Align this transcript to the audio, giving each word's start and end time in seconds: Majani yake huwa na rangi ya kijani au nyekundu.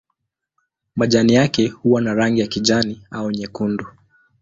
Majani 0.95 1.33
yake 1.33 1.67
huwa 1.67 2.01
na 2.01 2.13
rangi 2.13 2.41
ya 2.41 2.47
kijani 2.47 3.01
au 3.11 3.31
nyekundu. 3.31 3.85